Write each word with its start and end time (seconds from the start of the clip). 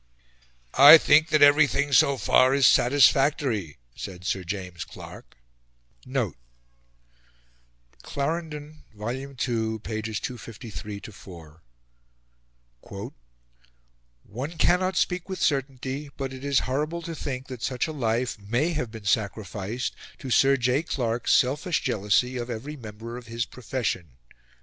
"I 0.79 0.97
think 0.97 1.27
that 1.29 1.43
everything 1.43 1.93
so 1.93 2.17
far 2.17 2.55
is 2.55 2.65
satisfactory," 2.65 3.77
said 3.95 4.25
Sir 4.25 4.43
James 4.43 4.83
Clark.(*) 4.83 5.37
(*) 6.69 8.01
Clarendon, 8.01 8.81
II, 8.99 9.35
253 9.35 10.99
4: 11.01 11.61
"One 14.23 14.57
cannot 14.57 14.97
speak 14.97 15.29
with 15.29 15.39
certainty; 15.39 16.09
but 16.17 16.33
it 16.33 16.43
is 16.43 16.59
horrible 16.65 17.03
to 17.03 17.13
think 17.13 17.45
that 17.45 17.61
such 17.61 17.85
a 17.85 17.91
life 17.93 18.39
MAY 18.39 18.73
have 18.73 18.89
been 18.89 19.05
sacrificed 19.05 19.95
to 20.17 20.31
Sir 20.31 20.57
J. 20.57 20.81
Clark's 20.81 21.31
selfish 21.33 21.81
jealousy 21.83 22.37
of 22.37 22.49
every 22.49 22.75
member 22.75 23.17
of 23.17 23.27
his 23.27 23.45
profession." 23.45 24.17